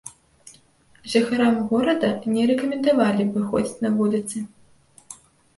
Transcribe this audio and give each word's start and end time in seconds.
Жыхарам 1.11 1.59
горада 1.73 2.09
не 2.37 2.43
рэкамендавалі 2.53 3.29
выходзіць 3.37 3.81
на 3.89 3.93
вуліцы. 3.99 4.37